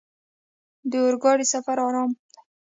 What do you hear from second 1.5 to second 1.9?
سفر